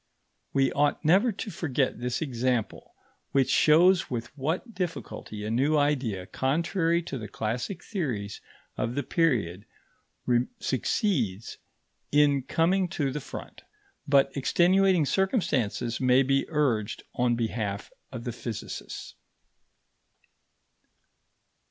We 0.51 0.71
ought 0.71 1.05
never 1.05 1.31
to 1.31 1.51
forget 1.51 1.99
this 1.99 2.23
example, 2.23 2.95
which 3.33 3.51
shows 3.51 4.09
with 4.09 4.35
what 4.35 4.73
difficulty 4.73 5.45
a 5.45 5.51
new 5.51 5.77
idea 5.77 6.25
contrary 6.25 7.03
to 7.03 7.19
the 7.19 7.27
classic 7.27 7.83
theories 7.83 8.41
of 8.77 8.95
the 8.95 9.03
period 9.03 9.65
succeeds 10.59 11.59
in 12.11 12.41
coming 12.41 12.87
to 12.97 13.11
the 13.11 13.21
front; 13.21 13.61
but 14.07 14.35
extenuating 14.35 15.05
circumstances 15.05 16.01
may 16.01 16.23
be 16.23 16.47
urged 16.49 17.03
on 17.13 17.35
behalf 17.35 17.91
of 18.11 18.23
the 18.23 18.31
physicists. 18.31 19.13